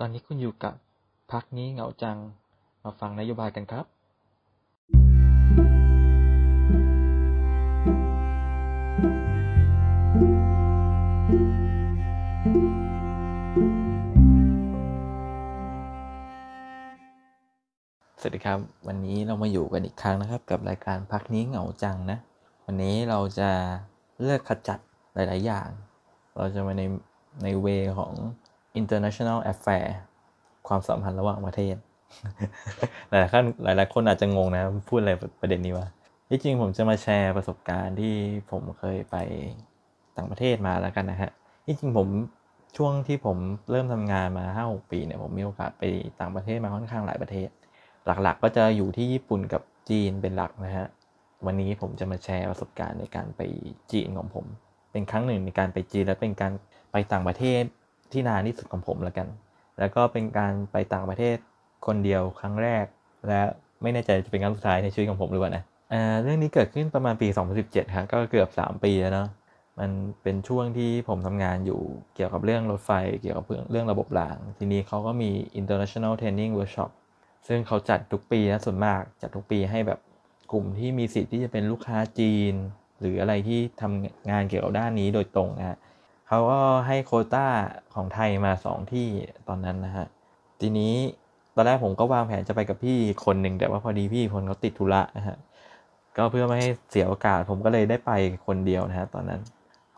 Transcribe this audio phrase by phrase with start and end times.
[0.00, 0.74] ตอนนี้คุณอยู่กับ
[1.32, 2.18] พักนี้เหงาจัง
[2.84, 3.86] มาฟังนโยบายกันครับ
[18.20, 22.18] สวัสดีครับ วันนี้เรามาอยู่กันอีกครั้งนะครับ กับรายการพักนี้เหงาจังนะ
[22.64, 23.50] วันนี้เราจะ
[24.20, 24.78] เลือกขจัด
[25.14, 25.68] หลาย ๆ อย่าง
[26.36, 26.82] เราจะมาใน
[27.42, 27.66] ในเว
[27.98, 28.12] ของ
[28.80, 29.86] international affair
[30.68, 31.76] ความสัมพันธ์ระหว่างประเทศ
[33.08, 35.86] หลายๆคนหลาย ๆ คนอาจจะงงนะ พูดอะไรประเด็นนี้ว่า
[36.28, 38.14] ที่จริงผมจะมาแชร์ประสบการณ์ที่
[38.50, 39.16] ผมเคยไป
[40.16, 41.30] ต่างประเทศมาแล้วกันนะฮะ
[41.64, 42.08] ที่จริงผม
[42.76, 43.38] ช่วงที่ผม
[43.70, 45.82] เริ่มทำงานมา5-6ปีเนี่ยผมมีโอกาสไป
[46.20, 47.48] ต่างประเทศมาค่อนข้างหลายประเทศ
[48.06, 50.86] หลักๆ ก็จะอยู่ที่ญี่ปุ่นกับจีนเป็นหลักนะฮะ
[51.46, 53.40] วันนี้ผมจะมาแชร์ประสบการณ์ในการไป
[53.92, 54.46] จีนของผม
[54.92, 56.52] เป็นครั้งหนึ่งในการไปจีนและเป็นการ
[56.92, 57.62] ไปต่างประเทศ
[58.12, 59.26] ที่นานที่สุดของผมแล้วกัน
[59.78, 61.36] แล้วก็เป็นการไปต่างประเทศ
[61.86, 62.84] คนเดียวครั้งแรก
[63.28, 63.40] และ
[63.82, 65.64] ไม่แน่ใจจะเป็นครั้งสุดท้ายในชีวิตของผมหรือเปล่านะ
[66.22, 67.28] เรื่องนี้เกิดขึ้นประมาณปี
[67.60, 69.28] 2017ครับก็เกือบ 3 ปีแล้วเนาะ
[69.78, 69.90] มัน
[70.22, 71.80] เป็นช่วงที่ผมทำงานอยู่
[72.14, 76.90] เกี่ยวกับเรื่องรถไฟ เกี่ยวกับเรื่องระบบราง ทีนี้เขาก็มี international training workshop
[77.48, 79.98] ซึ่งเขาจัดทุกปีนะส่วนมากจัดทุกปีให้แบบ
[80.52, 82.54] กลุ่มที่มีสิทธิ์ที่จะเป็นลูกค้าจีน
[83.00, 85.76] หรืออะไรที่ทำงานเกี่ยวกับด้านนี้โดยตรงนะฮะ
[86.28, 87.46] เขาก็ให้โคต้า
[87.94, 89.06] ของไทยมา 2 ที่
[89.48, 90.06] ตอนนั้นนะฮะ
[90.60, 90.94] ทีนี้
[91.54, 95.36] ตอนแรกผมก็วางแผนจะไปกับพี่คนหนึ่งแต่ว่าพอดีพี่คนเขาติดธุระนะฮะ
[96.16, 98.12] ก็เพื่อไม่ให้เสียโอกาส ผมก็เลยได้ไป
[98.46, 99.40] คนเดียวนะฮะตอนนั้น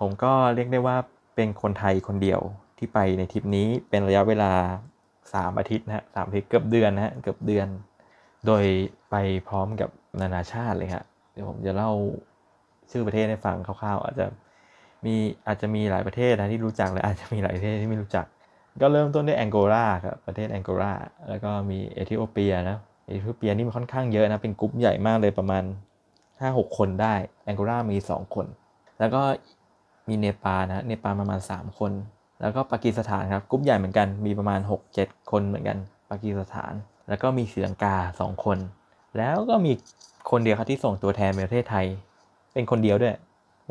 [0.00, 0.96] ผมก็เรียกได้ว่า
[1.34, 2.40] เป็นคนไทยคนเดียว
[2.78, 4.52] ที่ไปในทริปนี้เป็นระยะเวลา
[5.34, 7.66] สามอาทิตย์นะฮะสามอาทิตย์เกือบเดือนนะฮะเกือบเดือน
[8.46, 8.64] โดย
[9.10, 9.14] ไป
[9.48, 11.92] พร้อมกับนานาชาติเลยครับเดี๋ยวผมจะเล่า
[12.90, 14.26] ชื่อประเทศให้ฟังคร่าวๆ อาจจะ
[15.04, 15.14] มี
[15.46, 18.26] อาจจะมีหลายประเทศนะที่รู้จักและอาจจะมีหลายประเทศที่ไม่รู้จัก
[18.82, 20.92] ก็เริ่มต้นด้วยแองโกลาครับประเทศแองโกลา
[21.28, 25.64] แล้วก็มีเอธิโอเปียนะเอธิโอเปียนี่มันค่อนข้างเยอะนะเป็นกลุ่มใหญ่มากเลยประมาณ
[26.20, 28.46] 5-6 คนได้แองโกลามี 2 คน
[28.98, 29.22] แล้วก็
[30.08, 31.92] มีเนปาลนะเนปาลประมาณ 3 คน
[32.40, 34.60] แล้วก็ปากีสถานครับกลุ่มใหญ่เหมือนกันมีประมาณ
[34.94, 35.78] 6-7 คนเหมือนกัน
[36.10, 36.72] ปากีสถาน
[37.08, 38.58] แล้วก็มีศรีลังกา 2 คน
[39.18, 39.72] แล้วก็มี
[40.30, 41.86] คนเดียวครับที่ส่งตัวแทนประเทศไทย
[42.52, 43.14] เป็นคนเดียวด้วย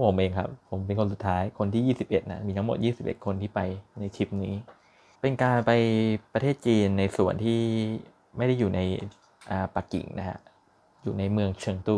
[0.03, 3.59] ผมเองครับ ผมเป็นคนสุดท้ายคนที่ 21 นะ มีทั้งหมด 21 คนที่ไป
[3.99, 4.55] ในทริปนี้
[5.21, 5.71] เป็นการไป
[6.33, 7.61] ประเทศจีนในส่วนที่
[8.37, 8.79] ไม่ได้อยู่ใน
[9.75, 10.39] ปักกิ่งนะฮะ
[11.03, 11.97] อยู่ในเมืองเฉิงตู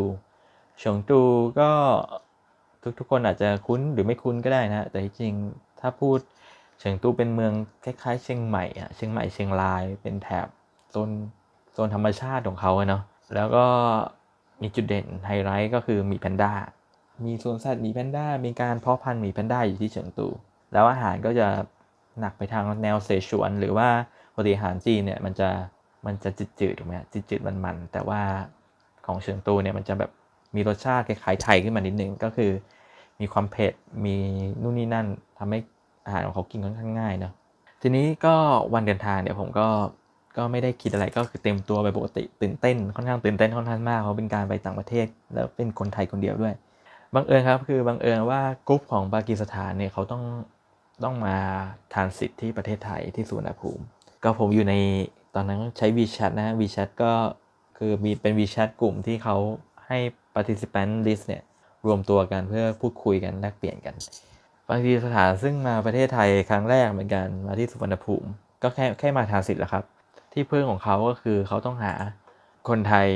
[0.79, 1.21] เฉิงตู
[1.59, 1.69] ก็
[2.99, 5.33] ทุกๆคนอาจจะคุ้นหรือไม่คุ้นก็ได้นะ แต่จริง
[5.79, 6.19] ถ้าพูด
[6.79, 7.53] เชียงตูเป็นเมือง
[7.83, 10.47] คล้ายๆเชียงใหม่อะเชียงใหม่เชียงรายเป็นแถบ
[10.91, 11.09] โซน
[11.73, 13.03] โซนธรรมชาติของเขาเนาะ
[13.35, 13.65] แล้วก็
[14.61, 16.53] มีจุดเด่นไฮไลท์ก็คือมีแพนด้า
[17.25, 20.27] มีสวนสัตว์มีแพนด้า มีการเพาะพันธุ์มีแพนด้าอยู่ที่เชียงตู
[20.73, 21.47] แล้วอาหารก็จะ
[22.19, 23.87] หนักไปทางแนวเสฉวน หรือว่า
[24.33, 25.49] ปกติหารจีนเนี่ยมันจะ
[26.05, 26.29] มันจะ
[26.59, 26.93] จืดๆถูกไหม
[27.29, 28.21] จืดๆมันๆแต่ว่า
[29.05, 30.11] ของเชียงตูเนี่ยมันจะแบบ
[30.55, 32.51] มีรสชาติคล้ายไทยขึ้นมานิดนึงก็คือ
[33.19, 33.73] มีความเผ็ด
[34.05, 34.15] มี
[34.61, 35.07] นู่นนี่นั่น
[35.39, 35.59] ทำให้
[36.05, 37.33] อาหารของเขากินค่อนข้างง่ายเนาะ
[37.81, 38.35] ทีนี้ก็
[38.73, 39.67] วันเดินทางเนี่ยผมก็
[40.37, 46.53] ก็ไม่ได้คิดอะไรก็คือเต็มตัวไปปกติตื่นเต้นค่อนข้างตื่นเต้นค่อนข้างมากเพราะเป็นการไปต่างประเทศ แล้วเป็นคนไทยคนเดียวด้วย
[47.17, 50.23] บังเอิญครับคือบังเอิญว่ากรุ๊ปของปากีสถานเนี่ยเขาต้อง
[51.03, 51.35] ต้องมา
[51.93, 53.83] ทานสิทธิ์ที่ประเทศไทยที่สุวรรณภูมิ
[54.23, 54.75] ก็ผมอยู่ใน
[55.35, 57.11] ตอนนั้นใช้ WeChat นะ WeChat ก็
[57.77, 59.35] คือมีเป็น WeChat กลุ่มที่เขา
[59.87, 59.97] ให้
[60.35, 61.43] participant list เนี่ย
[61.85, 63.95] รวมตัวกันเพื่อพูดคุยกันแลกเปลี่ยนกัน
[64.69, 68.29] บางทีสถานซึ่งมาประเทศไทยครั้งแรกเหมือนกันมาที่สุวรรณภูมิ
[68.63, 69.83] ก็แค่แค่มาทานสิทธิ์แหละครับ
[70.33, 71.93] ที่เพื่อนของเขาก็คือเขาต้องหา
[72.69, 73.07] คนไทย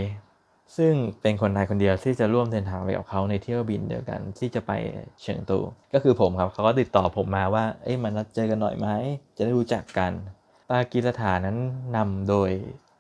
[0.77, 4.71] ซึ่งเป็นคนไทยคนเดียวที่จะร่วมเดินทางไปกับเขาในเที่ยวบินเดียวกันที่จะไป
[5.19, 5.59] เฉิงตู
[5.93, 8.87] ก็คือผมครับเขาก็ติดต่อผมมาว่า เอ้ยมันนัดเจอกันหน่อยไหม
[9.37, 10.11] จะได้รู้จักกัน
[10.69, 11.57] ปากีสถานนั้น
[11.95, 12.49] นำโดย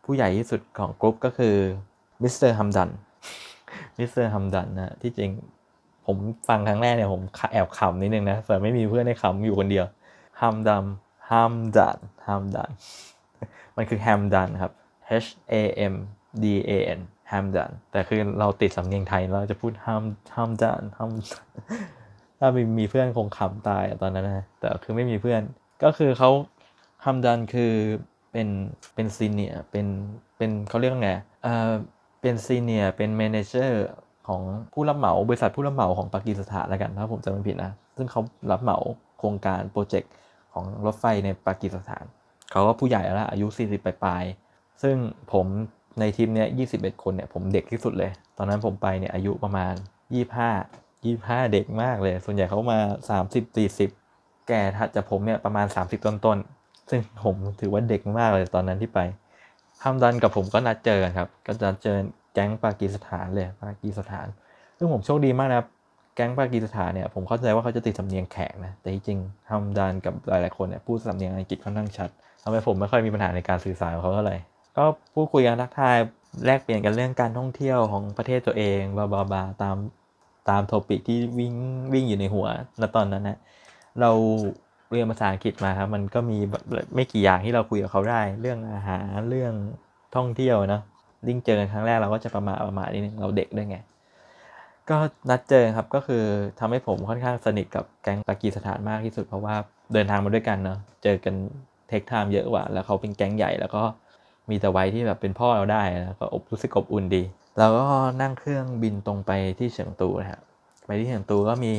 [0.05, 1.55] ผู้ใหญ่ที่สุดของกลุ่มก็คือ
[2.21, 2.89] มิสเตอร์ฮัมดัน
[3.97, 5.31] มิสเตอร์ฮัมดันนะที่จริง
[6.05, 6.17] ผม
[6.47, 7.21] ฟังครั้งแรกเนี่ยผม
[7.51, 9.85] แอบขำนิดนึงนะแต่ไม่มีเพื่อนให้ขำอยู่คนเดียว
[10.41, 10.85] ฮัมดัม
[11.29, 12.69] ฮัมดันฮัมดัน
[13.75, 14.71] มันคือแฮมดันครับ
[15.25, 15.55] H A
[15.91, 15.95] M
[16.43, 17.01] D A N
[17.31, 20.03] ฮัมดันแต่คือเราติดสำเนียงไทยเราจะพูดฮัม
[20.35, 21.11] ฮัมดันฮัม
[22.39, 25.41] ถ้ามีมีเพื่อนคงขำตายตอนนั้นนะแต่คือไม่มีเพื่อน
[25.83, 26.29] ก็คือเขา
[27.05, 27.73] ฮัมดันคือ
[28.31, 28.47] เป็น
[28.93, 29.87] เป็น senior เป็น
[30.37, 31.11] เป็นเขาเรียกไง
[31.43, 31.71] เอ่อ
[32.21, 33.85] เป็น senior เป็น manager
[34.27, 34.41] ของ
[34.73, 38.77] ผู้รับเหมาบริษัทผู้รับเหมาของปากีสถานแล้วกันถ้าผมจำไม่ผิดนะซึ่งเขารับเหมา
[39.19, 40.11] โครงการโปรเจกต์
[40.53, 42.03] ของรถไฟในปากีสถาน
[42.51, 44.95] เขาก็ผู้ใหญ่แล้วอายุ 40ปลายๆซึ่ง
[45.33, 45.45] ผม
[45.99, 49.73] ในทีมเนี้ย21คนเนี่ยผมเด็กที่สุดเลย ตอนนั้นผมไปเนี่ยอายุประมาณ
[50.59, 52.79] 25 25เด็กมากเลย ส่วนใหญ่เขามา
[53.09, 53.57] 30
[53.87, 58.99] 40แก่ถัดจากผมเนี่ยประมาณ30ต้นๆ ซึ่งผมถือว่าเด็กมากเลยตอนนั้นที่ไป
[59.83, 61.97] ฮัมดันกับผมก็นัดเจอกันครับ ก็จะเจอ
[62.33, 64.27] แก๊งปากีสถานเลยปากีสถาน
[64.77, 65.67] ซึ่งผมโชคดีมากนะครับ
[66.15, 72.09] แก๊งปากีสถานเนี่ยผมเข้าใจว่าเขาจะติดสำเนียงแขกนะ แต่จริงฮัมดันกับหลายๆคนเนี่ยพูดสำเนียงอังกฤษค่อนข้างชัด
[72.43, 74.37] ทำให้ผมไม่ค่อยมีปัญหาในการสื่อสารกับเขาเท่าไหร่
[74.77, 75.97] ก็พูดคุยกันทักทาย
[76.45, 79.77] แลกเปลี่ยนกันเรื่องการท่องเที่ยวของประเทศตัวเองบาบาบาตาม
[80.49, 81.53] ตามโทปิกที่วิ่ง
[81.93, 82.47] วิ่งอยู่ในหัว
[82.81, 83.37] ณตอนนั้นนะ
[84.01, 84.11] เรา
[84.91, 86.37] เรียนภาษาอังกฤษมาครับมันก็มี
[86.95, 89.53] ไม่กี่อย่างที่เราคุยกับเขาได้ เรื่องอาหารเรื่อง
[90.15, 90.81] ท่องเที่ยวนะ
[91.27, 93.77] ยิ่งเจอกันครั้งแรกเราก็จะประมาประมาทนิดนึงเราเด็กด้วยไง
[94.89, 94.97] ก็
[95.29, 96.23] นัดเจอครับก็คือ
[96.59, 99.55] ทำให้ผมค่อนข้างสนิทกับแก๊งปากีสถานมากที่สุดเพราะว่า
[99.93, 101.35] เดินทางมาด้วยกันเนาะเจอกัน
[101.89, 103.83] เทคไทม์เยอะกว่า แล้วเขาเป็นแก๊งใหญ่แล้วก็
[104.49, 107.23] มีแต่ไว้ที่แบบเป็นพ่อเราได้นะก็อบรู้สึกอบอุ่นดี
[107.59, 107.85] เราก็
[108.21, 110.41] นั่งเครื่องบินตรงไปที่เฉิงตูนะครับ
[110.85, 111.73] ไปที่เฉิงตูก็มี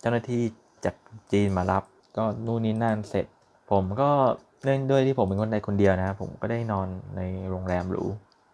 [0.00, 0.42] เจ้าหน้าที่
[0.84, 0.94] จาก
[1.32, 1.82] จีนมารับ
[2.16, 3.26] ก็นู่นนี่นั่นเสร็จ
[3.70, 4.10] ผมก็
[4.64, 7.20] เนื่องด้วยที่ผมเป็นคนใดคนเดียวนะผมก็ได้นอนใน
[7.50, 8.04] โรงแรมหรู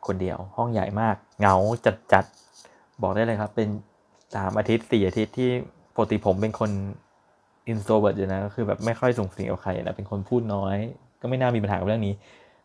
[0.06, 3.68] คนเดียว ห้องใหญ่มาก เหงาจัดจัดๆบอกได้เลยครับ เป็น
[4.34, 5.50] สามอาทิตย์สี่อาทิตย์ที่
[5.94, 6.70] ปกติผมเป็นคน
[7.68, 10.76] introvert อยู่นะก็คือแบบไม่ค่อยส่งเสียงกับใครนะเป็นคนพูดน้อย
[11.20, 12.14] ก็ไม่น่ามีปัญหากับเรื่องนี้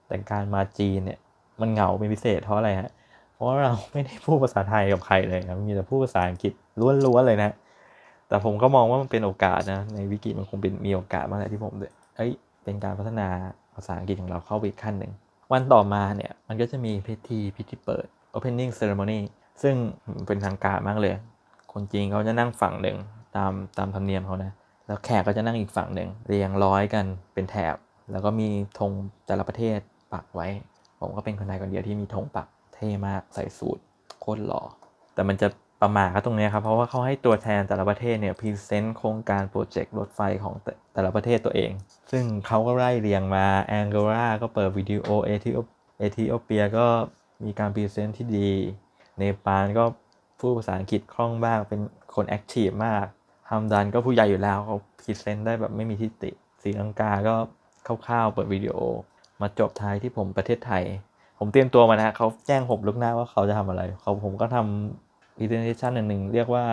[0.07, 1.19] แต่การมาจีนเนี่ย
[1.61, 2.89] มันเหงาเป็นพิเศษเพราะอะไรฮะ
[3.33, 6.53] เพราะเราไม่ได้พูดภาษาไทยกับใครเลยครับ มีแต่พูดภาษาอังกฤษ
[7.05, 7.51] ล้วนๆเลยนะ
[8.27, 11.73] แต่ผมก็มองว่ามันเป็นโอกาสนะ ในวิกฤตมันคงเป็นมีโอกาสมากเลยที่ผม
[12.17, 12.31] เอ้ย
[12.63, 13.27] เป็นการพัฒนา
[13.75, 15.11] ภาษาอังกฤษของเราเข้าไปอีกขั้นหนึ่ง
[15.51, 18.05] วันต่อมาเนี่ย มันก็จะมีพิธีพิธีเปิด
[18.35, 19.19] opening ceremony
[19.61, 19.75] ซึ่ง
[20.27, 21.13] เป็นทางการมากเลย
[21.73, 22.97] คนจีนเขาจะนั่งฝั่งหนึ่ง
[23.35, 24.51] ตามตามธรรมเนียมเขานะ
[24.87, 27.75] แล้วแขกก็จะนั่งอีกฝั่งหนึ่งเรียงร้อยกันเป็นแถบ
[28.11, 28.47] แล้วก็มี
[28.79, 28.91] ธง
[29.27, 29.79] แต่ละประเทศ
[30.13, 30.47] ปักไว้
[30.99, 33.81] ผมก็เป็นคนไทยคนเดียวที่มีธงปักเท่มากใส่สูท
[34.21, 34.61] โคตรหล่อ
[35.13, 35.47] แต่มันจะ
[35.81, 40.55] ประหม่าก็ตรงนี้ครับ เพราะว่าเขาให้ตัวแทนแต่ละประเทศเนี่ย present โครงการโปรเจกต์รถไฟของ
[40.93, 41.71] แต่ละประเทศตัวเอง
[42.11, 45.59] ซึ่งเขาก็ไล่เรียงมาแองโกลาก็เปิดวิดีโอเอธิโอ
[45.99, 46.87] เอธิโอเปียก็
[47.45, 48.49] มีการ present ที่ดี
[49.17, 49.85] เนปาลก็
[50.39, 51.81] พูดภาษาอังกฤษคล่องมากเป็น
[52.15, 53.05] คน active มาก
[53.49, 57.35] ฮัมดันก็ผู้ใหญ่อยู่แล้วเขา present ได้แบบไม่มีที่ติศรีลังกาก็
[58.05, 58.75] คร่าวๆเปิดวิดีโอ
[59.41, 60.83] มาจบท้ายที่ผมประเทศไทย
[61.39, 66.65] ผมเตรียมตัวมานะเขาแจ้งผมล่วงหน้าว่าเขาจะทำอะไรเขาผมก็ทำ presentation หนึ่งเรียกว่า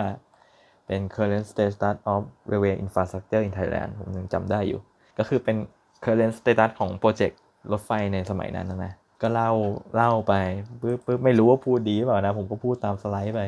[0.87, 4.79] เป็น current status of railway infrastructure in Thailand ผมยังจำได้อยู่
[5.17, 5.57] ก็คือเป็น
[6.05, 7.39] current status ของโปรเจกต์
[7.71, 9.51] รถไฟในสมัยนั้นนะนะก็เล่า
[9.95, 10.33] เล่าไป
[10.81, 13.41] ปึ๊บปึ๊บไม่รู้ว่าพูดดีเปล่านะ ผมก็พูดตามสไลด์ไป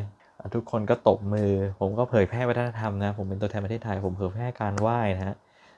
[0.55, 5.35] ทุกคนก็ตบมือ ผมก็เผยแพร่วัฒนธรรมนะ ผมเป็นตัวแทนประเทศไทย ผมเผยแพร่การไหว้นะฮะ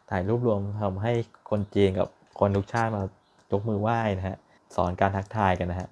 [0.09, 1.13] ถ่ายรูปรวมทำให้
[1.49, 2.07] คนจีนกับ
[2.39, 3.03] คนทุกชาติมา
[3.51, 4.37] ยกมือไหว้นะฮะ
[4.75, 5.87] สอนการทักทายกันนะฮะ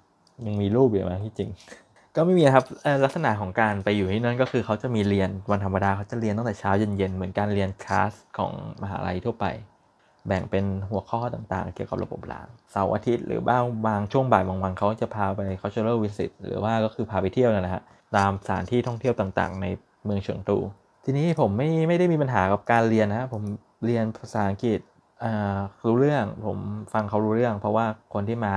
[0.46, 1.50] ยังมีรูปอยู่ไหมที่จริง
[2.16, 2.64] ก็ไม่มีครับ
[3.04, 9.46] ลักษณะของการไปอยู่ที่นั่นก็คือเขาจะมีเรียนวันธรรมดาเขาจะเรียนตั้งแต่เช้าเย็นๆเหมือนการเรียนคลาสของมหาลัยทั่วไป
[10.26, 17.82] แบ่งเป็นหัวข้อต่างๆ เกี่ยวกับระบบรางเสาร์อาทิตย์หรือบ้างบางช่วงบ่ายบางวันเขาจะพาไป cultural visit หรือว่าก็คือพาไปเที่ยวนะฮะ
[18.16, 19.66] ตามสถานที่ท่องเที่ยวต่างๆ ใน
[20.04, 20.58] เมืองเฉิงตู
[21.04, 23.42] ทีนี้ผมไม่ไม่ได้มีปัญหากับการเรียนนะผม
[23.84, 24.80] เรียนภาษาอังกฤษ
[25.86, 26.58] รู้เรื่องผม
[26.92, 28.54] ฟังเขารู้เรื่อง เพราะว่าคนที่มา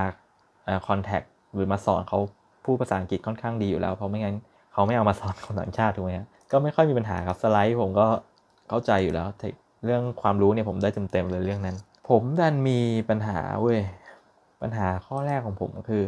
[0.88, 1.21] คอนแทค
[1.53, 2.19] หรือมาสอนเขา
[2.65, 4.35] พูดภาษาอังกฤษค่อนข้างดีอยู่แล้ว เพราะไม่งั้น
[4.73, 6.11] เขาไม่เอามาสอนคนต่างชาติถูกไหม
[6.51, 8.07] ก็ไม่ค่อยมีปัญหาครับสไลด์ผมก็
[8.69, 9.27] เข้าใจอยู่แล้ว
[9.85, 11.75] เรื่องความรู้เนี่ยผมได้เต็มๆเลยเรื่องนั้น
[12.09, 12.79] ผมดันมี
[13.09, 13.79] ปัญหาเว้ย
[14.62, 16.03] ปัญหาข้อแรกของผมก็คือ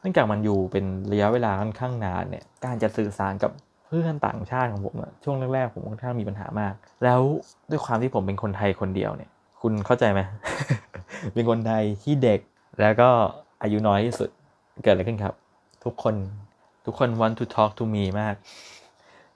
[0.00, 3.50] เนื่องจากมันอยู่เป็นระยะเวลาค่อนข้างนานเนี่ยการจะสื่อสารกับ
[3.86, 7.20] เพื่อนต่างชาติของผมอะช่วงแรกๆผมค่อนข้างมีปัญหามาก แล้ว
[7.70, 9.30] ด้วยความที่ผมเป็นคนไทยคนเดียวเนี่ย
[9.68, 10.20] คุณเข้าใจไหม
[11.34, 12.40] เป็นคนไทยที่เด็ก
[12.80, 13.08] แล้วก็
[13.62, 14.30] อายุน้อยที่สุด
[14.82, 15.34] เกิดอะไรขึ้นครับ
[15.84, 16.14] ทุกคน
[16.84, 18.34] ทุกคน want to talk to me มาก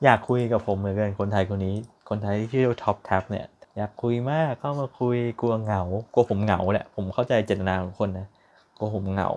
[0.05, 1.75] อยากคุยกับผมเหมือนกันคนไทยคนนี้
[2.09, 3.47] คนไทยที่ชื่อท็อปแท็บเนี่ย
[3.77, 5.83] อยากคุยมากเข้ามาคุยกลัวเหงา
[6.13, 8.27] กลัวผมเหงาแหละผมเข้าใจเจตนาของคนนะ
[8.77, 9.31] กลัวผมเหงา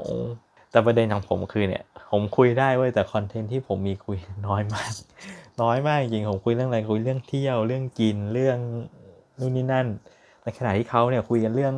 [0.72, 4.92] แต่ประเด็นของผมคือเนี่ย ผมคุยได้เว้ยแต่ content ที่ผมมีคุยน้อยมาก
[5.62, 8.58] น้อยมากจริงผมคุยเรื่องอะไรคุยเรื่องเที่ยวเรื่องกินเรื่อง
[9.40, 9.88] นู่นนี่นั่น
[10.44, 11.74] ในขณะที่เขาเนี่ยคุยกันเรื่อง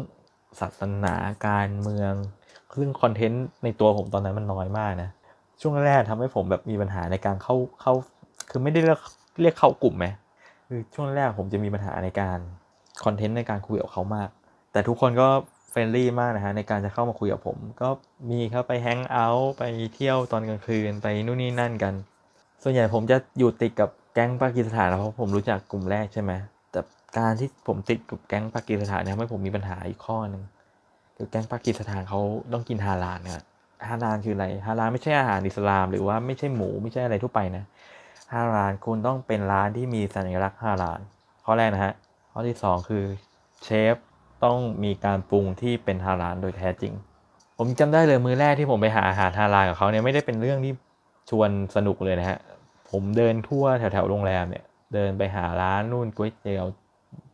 [0.60, 1.16] ศาสนา
[1.48, 2.14] การเมือง
[2.78, 5.10] เรื่อง content ในตัวผมตอนนั้นมันน้อยมากนะ
[5.62, 7.94] ช่วงแรกทำให้ผมแบบมีปัญหาในการเข้าเข้า
[8.50, 9.00] คือไม่ได้เรียก
[9.42, 10.06] เรียกเข้ากลุ่มไหม
[10.68, 12.40] คือช่วงแรกผมจะมีปัญหาในการ
[13.04, 14.30] content ในการคุยกับเขามาก
[14.72, 15.28] แต่ทุกคนก็
[15.70, 17.90] friendly มากนะฮะในการจะเข้ามาคุยกับผม ก็
[18.30, 19.64] มีครับไป hang out ไป
[19.96, 21.94] เที่ยวตอนกลางคืนไปนู่นนี่นั่นกัน
[22.64, 26.32] ส่วนใหญ่ผมจะอยู่ติดกับแก๊งปากีสถานเพราะผมรู้จักกลุ่มแรกใช่ไหม
[27.18, 30.44] การที่ผมติดกับแก๊งปากีสถานเนี่ยทำให้ผมมีปัญหาอีกข้อหนึ่ง
[31.18, 32.20] คือแก๊งปากีสถานเขา
[32.54, 33.42] ต้องกินฮาลาลเนี่ย
[33.88, 37.64] ฮาลาลคืออะไรฮาลาลไม่ใช่อาหารอิสลาม หรือว่าไม่ใช่หมูไม่ใช่อะไรทั่วไปนะ
[38.34, 41.00] ฮาลาลคุณต้องเป็นร้านที่มีสัญลักษณ์ฮาลาล
[41.46, 41.94] ข้อแรกนะฮะ
[42.32, 43.04] ข้อที่ 2 คือ
[43.64, 43.96] เชฟ
[44.44, 46.94] ต้องมีการปรุงที่เป็นฮาลาลโดยแท้จริง
[47.58, 50.74] ผมจำได้เลยมือแรกที่ผมไปหาอาหารฮาลาลกับเขาเนี่ยไม่ได้เป็นเรื่องที่
[51.30, 52.38] ชวนสนุกเลยนะฮะ
[52.92, 56.66] ผมเดินทั่วแถวๆโรงแรมเนี่ยเดินไปหาร้านนู่นก๋วยเตี๋ยว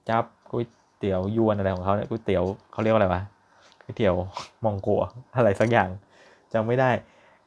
[0.09, 0.65] จับก๋วย
[0.97, 3.21] เตี๋ยวยวนอะไรของเขาเนี่ยก๋วยเตี๋ยวเขาเรียกว่าอะไรวะ
[3.83, 4.15] ก๋วยเตี๋ยว
[4.65, 5.89] มองโกะอะไรสักอย่าง
[6.53, 6.91] จำไม่ได้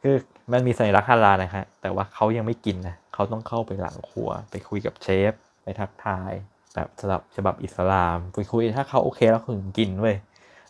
[0.02, 0.14] คือ
[0.52, 5.32] มันมีสัญลักษณ์ฮาลาลนะฮะแต่ว่าเขายังไม่กินนะเขาต้องเข้าไปหลังครัว ไปคุยกับเชฟ
[5.62, 6.32] ไปทักทาย
[6.74, 10.16] แบบสลับฉบับอิสลามไปคุยถ้าเขาโอเคแล้วถึงกินเว้ย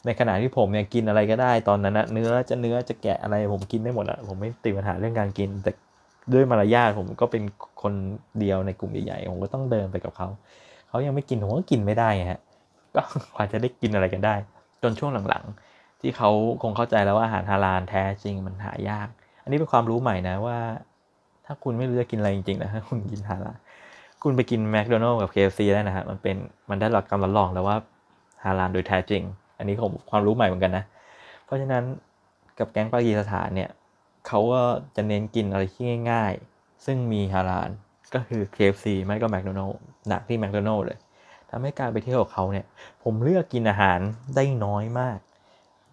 [0.05, 5.71] ในขณะที่ผมเนี่ยกินอะไรก็ได้ตอนนั้นนะเนื้อจะเนื้อจะแกะอะไรผมกินได้หมดอะผมไม่ติดปัญหาเรื่องการกิน แต่
[6.33, 7.43] ด้วยมารยาทผมก็เป็น
[7.83, 7.95] คน
[8.41, 10.29] เดียวในกลุ่มใหญ่ๆผมก็ต้องเดินไปกับเขา
[10.95, 12.41] เขายังไม่กินผมก็กินไม่ได้ไงฮะ
[12.95, 13.03] ก็
[13.35, 14.35] กว่าจะได้กินอะไรกันได้
[14.83, 16.31] จนช่วงหลังๆ ที่เขา
[16.63, 19.09] คงเข้าใจแล้วว่าอาหารฮาลาลแท้จริงมันหายาก
[19.43, 20.59] อันนี้เป็นความรู้ใหม่นะว่า
[21.47, 23.57] ถ้าคุณไม่รู้จะกินอะไรจริงๆนะคุณกินฮาลาล
[24.23, 26.37] คุณไปกินแมคโดนัลล์กับ KFC ได้นะฮะมันเป็น
[26.71, 27.77] มันได้รับการรับรองแล้วว่า
[28.45, 29.23] ฮาลาลโดยแท้จริง
[29.59, 30.85] อันนี้ผมความรู้ใหม่เหมือนกันนะ
[31.45, 31.85] เพราะฉะนั้น
[32.59, 33.71] กับแก๊งปากีสถานเนี่ย
[34.27, 34.63] เขาก็
[34.97, 37.71] จะเน้นกินอะไรที่ง่าย ๆ ซึ่งมีฮาลาล
[38.15, 40.99] ก็คือ KFC ไม่ก็แมคโดนัลล์ หนักที่แมคโดนัลล์เลย
[41.51, 42.67] ทำให้การไปเที่ยวกับเขาเนี่ย
[43.03, 43.99] ผมเลือกกินอาหาร
[44.37, 45.19] ได้น้อยมาก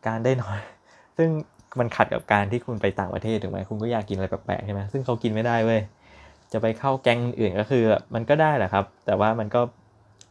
[0.08, 0.60] การได้น้อย
[1.18, 1.30] ซึ่ง
[1.80, 5.82] มันขัดกับการที่คุณไปต่างประเทศถูกไหมคุณก็อยากกินอะไรแปลกๆใช่ไหมซึ่งเขากินไม่ได้เว้ย
[6.51, 9.62] จะไปเข้าแก๊งอื่นก็คือมันก็ได้แหละครับ แต่ว่ามันก็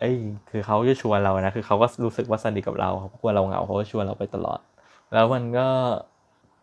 [0.01, 0.17] เอ้ย
[0.51, 4.61] คือเขาจะชวนเรานะคือเขาก็รู้สึกว่าสนิทกับเราเขากลัวเราเหงาเขาก็ชวนเราไปตลอด
[5.15, 5.69] แล้วมันก็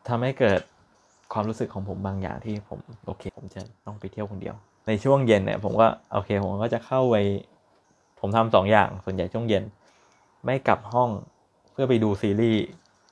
[0.07, 0.59] ทำให้เกิด
[1.33, 4.55] ความรู้สึกของผมบางอย่างที่ผมโอเค ผมจะต้องไปเที่ยวคนเดียว
[4.87, 7.15] ในช่วงเย็นเนี่ยผมก็โอเคผมก็จะเข้าไป
[8.19, 9.63] ผมทำสองอย่างส่วนใหญ่ช่วงเย็น
[10.45, 11.09] ไม่กลับห้อง
[11.71, 12.63] เพื่อไปดูซีรีส์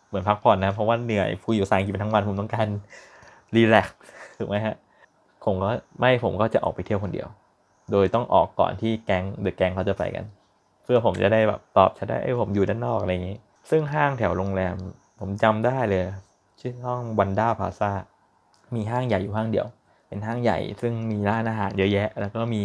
[0.07, 2.67] เหมือนพักผ่อนนะ เพราะว่าเหนื่อยพูดอยู่สายกินไปทั้งวันผมต้องการ
[3.55, 3.97] รีแลกซ์
[4.37, 4.75] ถูกไหมฮะ
[5.45, 7.27] ผมก็ไม่ผมก็จะออกไปเที่ยวคนเดียว
[7.91, 10.25] โดยต้องออกก่อนที่แก๊งเดอะแก๊งเขาจะไปกัน
[10.83, 13.37] เพื่อผมจะได้แบบตอบจะได้ไอ้ผมอยู่ด้านนอกอะไรอย่างนี้
[13.69, 14.75] ซึ่งห้างแถวโรงแรม
[15.19, 16.03] ผมจำได้เลย
[16.61, 17.91] ชื่อห้องวันด้าพาซา
[18.75, 19.67] มีห้างใหญ่อยู่ห้างเดียว
[20.07, 22.61] เป็นห้างใหญ่ซึ่งมีร้านอาหารเยอะแยะ แล้วก็มี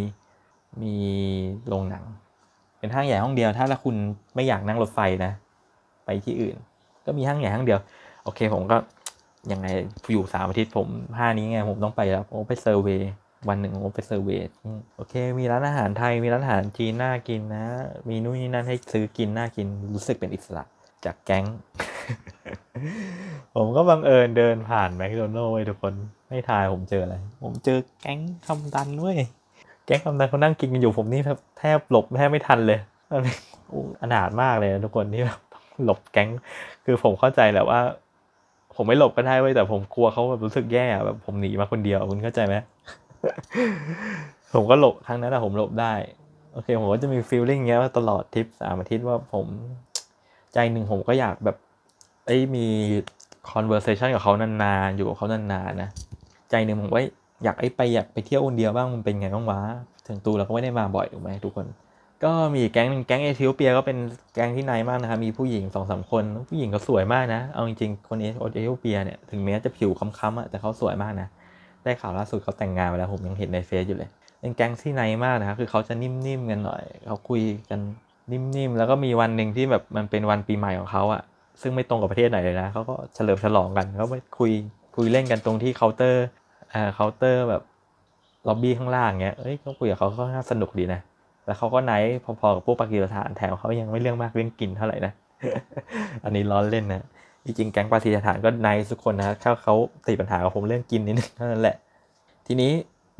[0.83, 0.95] มี
[1.69, 2.05] โรงหนัง
[2.79, 3.97] เป็นห้างใหญ่ห้องเดียว ถ้าคุณ
[4.35, 5.33] ไม่อยากนั่งรถไฟนะ
[6.05, 6.57] ไปที่อื่น
[7.07, 7.81] ก็มีห้างใหญ่ห้างเดียว
[8.25, 8.77] โอเคผมก็
[9.53, 9.67] ยังไง
[10.13, 13.01] อยู่สามอาทิตย์ผมห้านี้ไงผมต้องไปแล้วผมไปเซอร์เวย
[13.49, 14.41] วันหนึ่งผมไปเซอร์เวย
[14.97, 17.65] โอเค มีร้านอาหารไทยมีร้านอาหารจีนน่ากินนะ
[18.09, 20.65] มีนู่นนี่นั่นให้ซื้อกินน่ากินรู้สึกเป็นอิสระ
[21.05, 21.45] จากแก๊ง
[23.57, 25.95] ผมก็บังเอิญเดินผ่านแมคโดนัลล์ทุกคน
[26.29, 29.19] ไม่ทายผมเจออะไร ผมเจอแก๊งคำดันเว้ย
[29.87, 31.21] แก๊งคำดันเขานั่งกินกันอยู่ผมนี่
[31.59, 32.79] แทบหลบแทบไม่ทันเลย
[33.11, 33.23] มัน
[34.03, 35.41] อนาถมากเลยทุกคนที่แบบ
[35.85, 36.29] หลบแก๊ง
[36.85, 37.81] คือผมเข้าใจแหละว่า
[38.77, 42.55] ผมไม่หลบก็ได้เว้ยแต่ผมกลัวเขาแบบรู้สึกแย่แบบผมหนีมาคนเดียวคุณเข้าใจไหม
[44.55, 45.93] ผมก็หลบครั้งนั้นอะผมหลบได้
[46.53, 49.47] โอเคผมก็จะมีฟีลลิ่งเงี้ยว่าตลอดทริปสามอาทิตย์ว่าผม
[50.55, 51.57] ใจหนึ่งผมก็อยากแบบ
[52.31, 52.67] ไอ้มี
[53.53, 55.91] conversation กับเขานานๆ อยู่กับเขานานๆนะ
[56.51, 57.05] ใจหนึ่งผมว่า
[57.45, 59.61] อยากไอ้ไปอยากไปเที่ยวคนเดียวบ้างมันเป็นไงบ้างวะ
[60.07, 61.67] ถึงตูเราก็ไม่ได้มาบ่อยถูกไหมทุกคน
[62.25, 63.99] ก็มีแก๊งหนึ่งแก๊งเอธิโอเปียก็เป็น
[64.35, 71.29] แก๊งที่ nice มากนะครับ มีผู้หญิงสองสามคน ผู้หญิงเขาสวยมากนะ เอาจริงๆ คนเอธิโอเปียเนี่ยถึงแม้จะผิวคล้ำๆอะแต่เขาสวยมากนะ
[71.85, 74.11] ได้ข่าวล่าสุดเขาแต่งงานไปแล้วผมยังเห็นในเฟซอยู่เลย
[74.41, 77.81] เป็นแก๊งที่ nice มากนะครับคือเขาจะนิ่มๆกันหน่อย เขาคุยกัน
[78.31, 81.23] นิ่มๆ แล้วก็มีวันหนึ่งที่แบบมันเป็นวันปีใหม่ของเขาอะ
[81.61, 84.53] ซึ่งไม่ตรงกับประเทศไหนเลยนะเขาก็เฉลิมฉลองกันเขาไปคุย
[84.97, 86.25] คุยเล่นกันตรงที่เคาน์เตอร์
[86.73, 87.63] อ่าเคาน์เตอร์แบบ
[88.49, 91.01] ล็อบบี้ข้างล่างเงี้ยเอ้ยเขาคุยกับเขาก็น่าสนุกดีนะ
[91.47, 95.13] แล้วเขาก็ nice พอๆกับพวกปากีสถานแถมเขายังไม่เรื่องมากเรื่องกินเท่าไหร่นะ
[96.25, 97.03] อันนี้ล้อเล่นนะ
[97.45, 99.75] จริงๆแก๊งปากีสถานก็ nice ทุกคนนะถ้าเขา
[100.07, 101.77] ติดปัญหากับผมเรื่องกินนิดนึงเท่านั้นแหละ
[102.47, 102.73] ทีนี้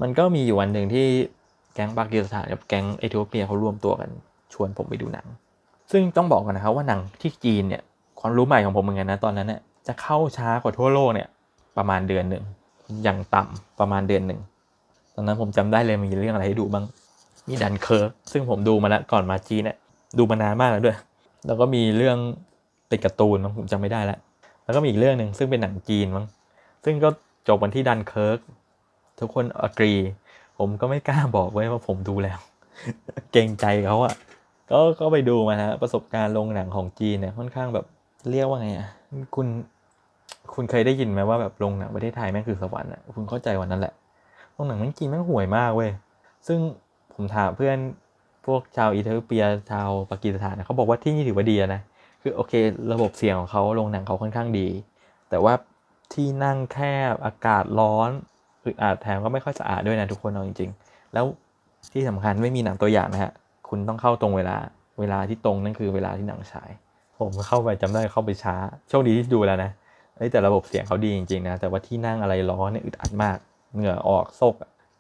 [0.03, 1.07] มันก็มีอยู่วันหนึ่งที่
[1.75, 4.11] แก๊งปากีสถานกับแก๊งเอธิโอเปียเขารวมตัวกัน
[4.53, 5.27] ชวนผมไปดูหนัง
[5.93, 7.83] ซึ่งต้องบอกกันนะครับว่าหนังที่จีนเนี่ย
[8.21, 11.29] ความรู้ใหม่ของผมเหมือนกันนะตอนนั้นเนี่ยจะเข้าช้ากว่าทั่วโลกเนี่ย
[11.77, 12.45] ประมาณเดือนหนึ่ง
[13.05, 14.41] อย่างต่ำประมาณเดือนหนึ่ง
[15.15, 16.85] ตอนนั้นผมจำได้เลยมีเรื่องอะไรให้ดูบ้าง
[17.49, 19.77] มีดันเคิร์กซึ่งผมดูมาแล้วก่อนมาจีนเนี่ย
[20.19, 20.97] ดูมานานมากแล้วด้วย
[21.47, 22.19] แล้วก็มีเรื่อง
[22.91, 24.19] ติดการ์ตูนมั้งผมจำไม่ได้แล้ว
[24.65, 26.27] แล้วก็มีอีกเรื่องหนึ่งซึ่งเป็นหนังจีนมั้ง
[26.85, 27.09] ซึ่งก็
[27.49, 28.39] จบวันที่ดันเคิร์ก
[29.21, 29.93] ทุกคน agree
[30.59, 32.39] ผมก็ไม่กล้าบอกไว้ว่าผมดูแล้ว
[33.33, 34.15] เกรงใจเขาอะ
[34.71, 37.87] ก็ก็ไปดูมาฮะประสบการณ์โรงหนังของจีนเนี่ยค่อนข้างแบบ
[38.31, 38.89] เรียกว่าไงอะ
[39.35, 39.47] คุณ
[40.55, 43.95] คุณเคยได้ยินไหมว่าแบบโรงหนังประเทศไทยแม่งคือสวรรค์อะคุณเข้าใจวันนั้นแหละ
[44.53, 45.91] โรงหนังแม่งจีนแม่งห่วยมากเว้ย
[46.47, 46.59] ซึ่ง
[47.15, 47.79] ผมถามเพื่อน
[48.47, 51.81] พวกชาวอิตาลีเปียชาวปากีสถานนะเขาบอกว่าที่นี่ถือว่าดีนะ
[52.23, 52.53] คือโอเค
[52.93, 54.69] ระบบเสียงของเขาโรงหนังเขาค่อนข้างดี
[55.31, 55.55] แต่ว่า
[56.13, 56.79] ที่นั่งแค
[57.13, 58.11] บอากาศร้อน
[58.65, 61.25] อึดอัดแถมก็ไม่ค่อยสะอาดด้วยนะทุกคนเอาจริง ๆ แล้ว
[61.93, 63.33] ที่สำคัญไม่มีหนังตัวอย่างนะฮะ
[63.69, 64.57] คุณต้องเข้าตรงเวลา
[65.01, 66.71] เวลาที่ตรงนั่นคือเวลาที่หนังฉาย
[67.21, 68.55] ผมเข้าไปจำได้เข้าไปช้า
[68.89, 69.71] โชคดีที่ดูแล้วนะ
[70.17, 73.37] เอ้ยแต่ระบบเสียงเขาดีจริงๆนะ แต่ว่าที่นั่งอะไรร้อนเนี่ยอึดอัดมาก
[73.75, 74.55] เหงื่อออกซก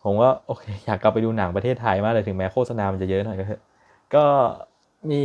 [0.04, 3.62] ผมก็โอเค อยากกลับไปดูหนังประเทศไทยมากเลยถึงแม้โฆษณามันจะเยอะหน่อยก็เถอะ
[4.14, 4.24] ก็
[5.10, 5.22] มี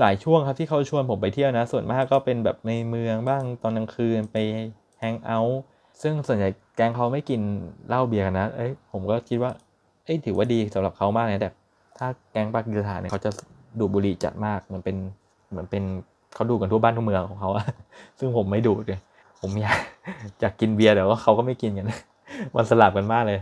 [0.00, 4.36] หลายช่วงครับที่เขาชวนผมไปเที่ยวนะ ส่วนมากก็เป็นแบบในเมืองบ้างตอนกลางคืนไป
[4.98, 5.60] แฮงเอาท์
[6.02, 7.40] ซึ่งส่วนใหญ่แกงเขาไม่กิน
[7.88, 9.52] เหล้าเบียร์กันนะ เอ้ยผมก็คิดว่า
[10.04, 11.50] เอ้ยถือว่าดีสำหรับเขามากเลยแต่
[11.98, 13.30] ถ้าแกงปากีสถานเนี่ยเขาจะ
[13.78, 14.96] ดูบุหรี่จัดมากมือนเป็น
[15.50, 15.84] เหมือนเป็น
[16.38, 17.50] เขาดูกันทั่วบ้านทั่วเมืองของเขา
[18.18, 18.98] ซึ่งผมไม่ดูเลย
[19.40, 19.78] ผมอยาก
[20.40, 21.92] อยากกินเบียร์แต่ว่าเขาก็ไม่กินกัน
[22.56, 23.40] มันสลับกันมากเลย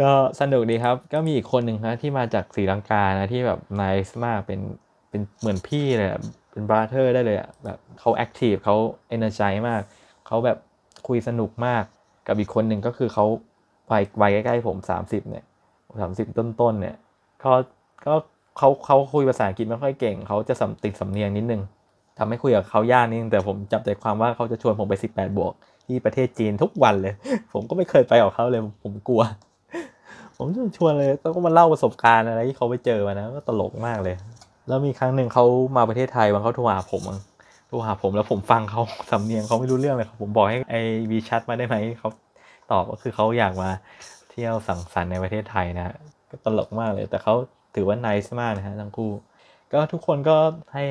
[0.00, 4.60] ก็สนุกดีครับ ก็มีอีกคนหนึ่งนะที่มาจากศรีลังกานะที่แบบนายมากเป็น
[5.10, 6.10] เป็นเหมือนพี่เลย
[6.50, 8.76] เป็นบราเธอร์ได้เลยอะแบบเขาแอคทีฟเขา
[9.08, 9.82] เอเนอร์ใจมาก
[10.26, 10.58] เขาแบบ
[11.08, 11.84] คุยสนุกมาก
[12.26, 13.24] กับอีกคนหนึ่งก็คือเขา
[13.90, 15.44] วัยวัยใกล้ๆผม 30 เนี่ย
[16.00, 16.96] สามสิบต้นๆเนี่ย
[17.40, 17.52] เขา
[18.06, 18.14] ก็
[18.58, 21.62] เขาเขาคุยภาษาอังกฤษไม่ค่อยเก่ง เขาจะสำติดสำเนียงนิดนึง
[22.18, 25.52] ทำให้คุยกับเขายากนิดนึงแต่ผมจับใจความว่าเขาจะชวนผมไป 18 บวก
[25.86, 27.14] ที่ประเทศจีนทุกวันเลย
[27.52, 29.22] ผมก็ไม่เคยไปกับเขาเลย ผมกลัว
[30.36, 34.16] ผมชวนเลยต้องมาเล่าประสบการณ์อะไรที่เขาไปเจอมานะก็ตลกมากเลย
[34.68, 35.44] แล้วมีครั้งหนึ่งเขา
[35.76, 37.02] มาประเทศไทยวันเขาโทรหาผม
[37.68, 40.76] โทรหาผมแล้วผมฟังเขาสำเนียงเขาไม่รู้เรื่องเลยครับผมบอกให้ไอ
[41.10, 42.10] วีชัดมาได้ไหมเขา
[42.70, 43.70] ตอบก็คือเขาอยากมา
[44.30, 45.94] เที่ยวสังสรรค์ในประเทศไทยนะ
[46.30, 47.34] ก็ตลกมากเลย แต่เขา
[47.74, 49.10] ถือว่า nice มากนะฮะทั้งคู่
[49.72, 50.36] ก็ทุกคนก็
[50.74, 50.84] ให้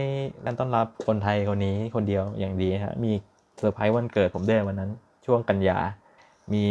[0.45, 3.11] การต้อนรับคนไทยคนนี้คนเดียวอย่างดีฮะมี
[3.57, 4.89] เซอร์ไพรส์วันเกิดผมด้วยวันนั้น
[5.25, 5.77] ช่วงกันยา
[6.53, 6.63] มี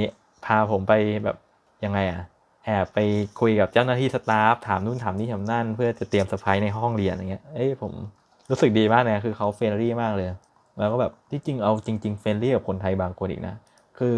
[0.45, 0.93] พาผมไป
[1.25, 1.37] แบบ
[1.85, 2.23] ยังไงอะ
[2.65, 2.99] แอบไป
[3.41, 7.93] คุยกับเจ้าหน้าที่ staff ถามนู่นถามนี่ถามนั่น เพื่อจะเตรียมเซอร์ไพรส์ในห้องเรียนอย่างเงี้ยเอ้ยผม
[8.51, 10.29] รู้สึกดีมากนะคือเขา friendly มากเลย
[10.79, 13.55] แล้วก็แบบที่จริงเอาจริง ๆ friendly กับคนไทยบางคนอีกนะ
[13.99, 14.17] คือ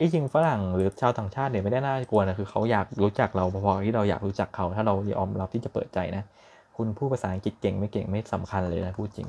[0.00, 6.24] ที่จริงฝรั่งหรือชาวต่างชาติเนี่ยไม่ได้น่ากลัวนะคือเขาอยากรู้จักเราพอๆที่เราอยากรู้จักเขา ถ้าเรายอมรับที่จะเปิดใจนะ
[6.76, 9.28] คุณพูดภาษาอังกฤษเก่งไม่เก่งไม่สำคัญเลยนะพูดจริง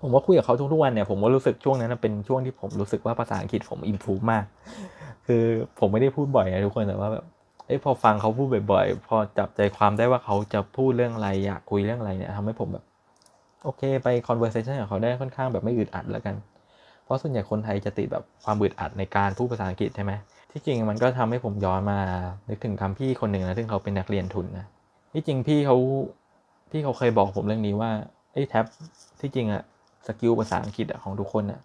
[0.00, 4.44] ผมว่าคุยกับเขาทุกๆวันเนี่ยผมก็รู้สึกช่วงนั้นเป็นช่วงที่ผมรู้สึกว่าภาษาอังกฤษผมอินฟูมาก
[5.26, 5.42] คือ
[5.78, 7.24] ผมไม่ได้พูดบ่อยนะทุกคนแต่ว่าแบบ
[7.66, 12.84] เอ้พอฟังเขาพูดบ่อยๆ พอจับใจความได้ว่าเขาจะพูดเรื่องอะไรอยากคุยเรื่องอะไรเนี่ยทำให้ผมแบบ
[13.64, 16.34] โอเค ไป conversation กับเขาได้ค่อนข้างแบบไม่อึดอัดแล้วกัน
[17.04, 20.12] เพราะส่วนใหญ่คนไทยจะติดแบบความอึดอัดในการพูดภาษาอังกฤษใช่ไหม
[20.52, 21.98] ที่จริงมันก็ทำให้ผมย้อนมา
[22.48, 24.66] นึกถึงคำพี่คนหนึ่งนะซึ่งเขาเป็นนักเรียนทุนนะ
[25.12, 25.76] ที่จริงพี่เขา
[26.70, 27.90] พี่เขาเคยบอกผมเรื่องนี้ว่า
[28.32, 28.64] ไอ้แท็บ
[29.20, 29.62] ที่จริงอะ
[30.06, 31.60] สกิลภาษาอังกฤษอะของทุกคนอะ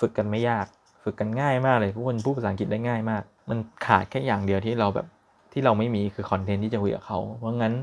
[0.00, 0.66] ฝึกกันไม่ยาก
[1.02, 5.06] ฝึกกันง่ายมากเลยทุกคนพูดภาษาอังกฤษได้ง่ายมาก มันขาดแค่อย่างเดียวที่เราแบบ
[5.52, 7.74] ที่เราไม่มีคือ content ที่จะคุยกับเขา เพราะงั้น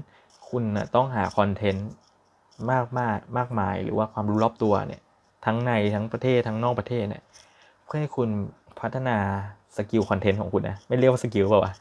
[0.49, 1.87] คุณนะต้องหา content
[2.71, 5.01] มากมากมากมาย หรือว่าความรู้รอบตัวเนี่ย
[5.45, 7.23] ทั้งในทั้งประเทศทั้งนอกประเทศเนี่ย
[7.85, 8.29] เพื่อให้คุณ
[8.79, 9.17] พัฒนา
[9.77, 11.73] skill content ของคุณนะไม่เรียกว่า skill เปล่าวะ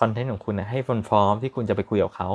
[0.00, 2.30] content ของคุณนะให้ฟอนฟอร์มที่คุณจะไปคุยกับเขา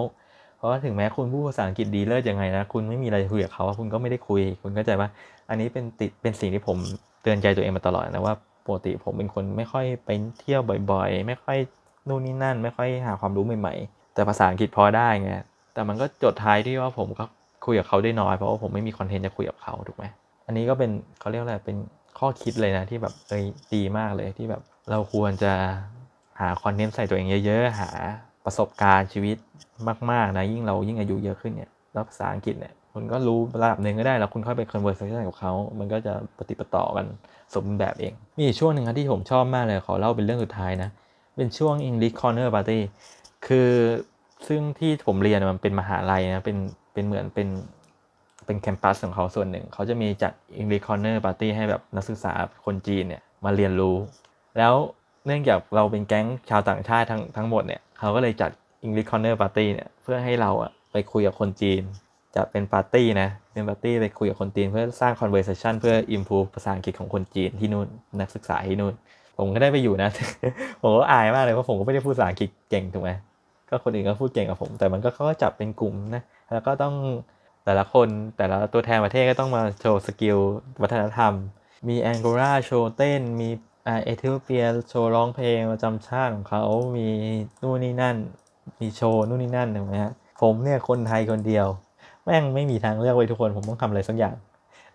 [0.62, 5.10] เพราะว่าถึงแม้คุณพูดภาษาอังกฤษดีเลิศยังไงนะ คุณไม่มีอะไรคุยกับเขาคุณก็ไม่ได้คุย คุณเข้าใจว่า
[5.50, 6.78] อันนี้เป็นติดเป็นสิ่งที่ผม
[7.21, 11.58] เตือนใจตัวเองมาตลอดนะว่าปกติผมเป็นคนไม่ค่อยไปเที่ยวบ่อยๆ ไม่ค่อย
[12.08, 15.32] นู่นนี่นั่น ไม่ค่อยหาความรู้ใหม่ๆ แต่ภาษาอังกฤษพอได้ไง
[15.74, 17.24] แต่มันก็จดท้ายที่ว่าผมก็
[17.65, 20.06] คุยกับเขาได้น้อยเพราะว่าผมไม่มีคอนเทนต์จะคุยกับเขาถูกไหม
[20.45, 21.78] อันนี้ก็เป็นเขาเรียกอะไรเป็น
[22.19, 23.43] ข้อคิดเลยนะที่แบบเอ้ย
[23.74, 25.54] ดีมากเลยที่แบบเราควรจะ
[26.39, 27.89] หาคอนเทนต์ใส่ตัวเองเยอะๆ หา
[28.45, 29.38] ประสบการณ์ชีวิต
[30.12, 37.06] มาก ๆ นะ ยิ่งเรายิ่งอายุเยอะขึ้นเนี่ยแล้วภาษาอังกฤษเนี่ยคุณก็รู้ระดับหนึ่งก็ได้แล้วคุณค่อยไป conversation กับเขา มันก็จะปฏิปต่อกัน
[37.54, 40.89] สมบูรณ์แบบเอง มีช่วงหนึ่งที่ผมชอบมากเลย ขอเล่าเป็นเรื่องสุดท้ายนะ
[41.38, 42.80] เป็นช่วง English Corner Party
[43.47, 43.69] คือ
[44.47, 46.58] ซึ่งที่ผมเรียนมันเป็นมหาลัยนะเป็น
[46.93, 47.47] เป็นเหมือนเป็น
[48.45, 52.34] เป็นแคมปัสของเขาส่วนหนึ่ง เขาจะมีจัด English Corner Party ให้แบบนักศึกษา
[52.65, 53.95] คนจีนเนี่ยมาเรียนรู้
[54.58, 54.73] แล้ว
[55.25, 58.51] เนื่องจากเราเป็นแก๊งชาวต่างชาติทั้งทั้งหมดเนี่ยเขาก็เลยจัด
[58.86, 61.81] English Corner Party เนี่ยเพื่อให้เราอะไปคุยกับคนจีน
[62.36, 67.88] จะเป็นปาร์ตี้นะ เป็นปาร์ตี้ไปคุยกับคนจีนเพื่อสร้าง conversation เพื่อ improve ภาษาอังกฤษของคนจีนที่นู่น
[68.19, 68.93] นักศึกษาที่นู่น
[69.38, 70.10] ผมก็ได้ไปอยู่นะ
[70.81, 73.12] ผมก็อายมากเลยเพราะผมก็ไม่ได้พูดภาษาอังกฤษเก่งถูกไหม
[73.69, 76.95] ก็คนอื่นก็พูดเก่งกว่าผม แต่มันก็เขาก็จับเป็นกลุ่มนะ แล้วก็ต้อง
[77.65, 78.07] แต่ละคน
[78.38, 80.38] แต่ละตัวแทนประเทศก็ต้องมาโชว์ skill
[80.81, 81.34] วัฒนธรรม
[81.88, 83.49] มีแองโกลาโชว์เต้น มี
[83.84, 86.63] เอธิโอเปียโชว์ร้องเพลงประจำชาติของเขา
[86.98, 87.08] มี
[87.62, 88.15] นู่นนี่นั่น
[88.82, 91.67] มีโชว์นู่นนี่นั่นถูกไหมฮะผมเนี่ยคนไทยคนเดียว
[92.26, 94.36] แม่งไม่มีทางเลือกไว้ทุกคนผมต้องทำอะไรสักอย่าง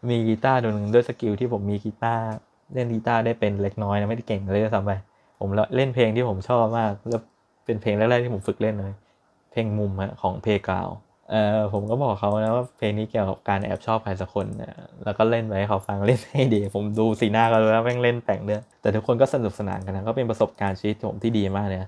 [0.09, 2.25] มีกีตาร์ตัวหนึ่งด้วย skill ที่ผมมีกีตาร์
[2.75, 4.93] เล่นกีตาร์ได้เป็นเล็กน้อยนะไม่ได้เก่งเลยด้วยซ้ำไป
[5.41, 7.21] ผมเล่นเพลงที่ผมชอบมาก แล้ว
[7.65, 8.95] เป็นเพลงแรกๆที่ผมฝึกเล่นเลย
[9.51, 10.89] เพลงมุมฮะของเพลย์กราวด์
[11.31, 14.73] เออผมก็บอกเขานะว่าเพลงนี้เกี่ยวกับการแอบชอบใครสักคนนะ
[15.05, 21.81] แล้วก็เล่นให้เขาฟังเล่นให้ดี ผมดูสีหน้าเขาแล้วแม่งเล่นแต่งเนื้อแต่ทุกคนก็สนุกสนานกันนะก็เป็นประสบการณ์ชีวิตผมที่ดีมากเลย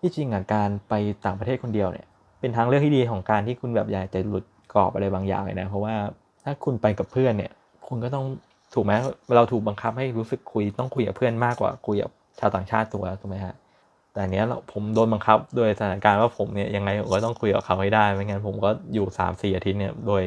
[0.00, 2.06] ที่จริงอะการไปต่างประเทศคนเดียวเนี่ย
[2.40, 5.94] เป็นทางเลือกที่ดีของการที่คุณแบบอยากจะหลุดกรอบอะไรบางอย่างเลยนะเพราะว่า
[6.44, 7.52] ถ้าคุณไปกับเพื่อนเนี่ย
[7.88, 8.24] คุณก็ต้อง
[8.74, 8.92] ถูกไหม
[9.36, 13.54] เราถูกบังคับให้รู้สึกคุยต้องคุยกับเพื่อนมากกว่าคุยกับชาวต่างชาติตัวถูกไหมฮะ
[14.14, 20.22] แต่เนี้ยเราผมโดนบังคับโดยสถานการณ์ว่าผมเนี่ยยังไงผมก็ต้องคุยกับเขาให้ได้ไม่งั้นผมก็อยู่สามสี่อาทิตย์เนี่ยโดย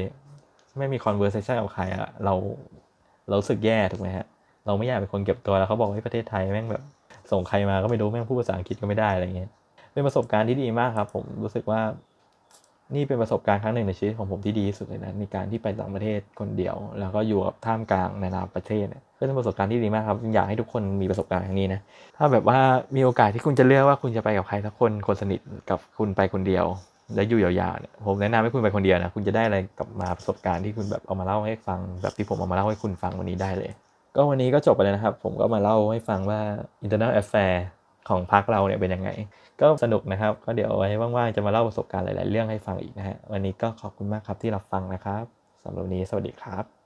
[0.78, 2.34] ไม่มีคอนเวอร์เซชันกับใครอะเรา
[3.30, 4.26] เราสึกแย่ถูกไหมฮะ
[4.66, 6.84] เราไม่อยากเป็นคนเก็บตัวแล้วเขาบอกให้ประเทศไทยแม่งแบบ
[7.32, 9.50] ส่งใครมาก็ไม่รู้แม่งพูดภาษาอังกฤษก็ไม่ได้อะไรเงี้ย
[9.94, 11.82] เป็นประสบการณ์ที่ดีมากครับ ผมรู้สึกว่า
[12.96, 21.80] นี่เป็นประสบการณ์ครั้งหนึ่งในชีวิตของผมที่ดีที่สุดเลยนะในการที่ไปต่างประเทศคนเดียว แล้วก็อยู่กับท่ามกลางนานาประเทศเนี่ยก็เป็นประสบการณ์ที่ดีมากครับอยากให้ทุกคนมีประสบการณ์อย่างนี้นะ
[22.18, 22.60] ถ้าแบบว่า
[22.96, 26.66] มีโอกาสที่คุณจะเลือกว่าคุณจะไปกับใครสักคนคนสนิทกับคุณไปคนเดียว
[27.16, 33.72] และอยู่ยาวๆเนี่ยผมแนะนำให้คุณไปคนเดียวนะคุณจะได้อะไรกลับมาประสบการณ์ที่คุณแบบเอามาเล่าให้ฟัง แบบที่ผมเอามาเล่าให้คุณฟังวันนี้ได้เลย
[34.16, 36.40] ก็วันนี้ก็จบไปเลยนะครับ ผมก็มาเล่าให้ฟังว่า
[36.84, 37.54] internal affair
[38.10, 39.10] ของพักเราเนี่ยเป็นยังไง
[39.62, 45.26] ก็สนุกนะครับ ก็เดี๋ยวไว้ว่างๆ จะมาเล่าประสบการณ์หลาย ๆ เรื่องให้ฟังอีกนะฮะ วันนี้ก็ขอบคุณมากครับที่รับฟังนะครับ
[45.64, 46.77] สำหรับวันนี้สวัสดีครับ